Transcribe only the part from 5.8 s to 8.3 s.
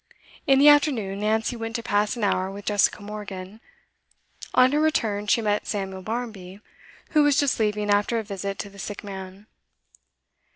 Barmby, who was just leaving after a